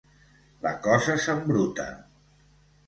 La 0.67 0.71
cosa 0.87 1.19
s'embruta! 1.27 1.87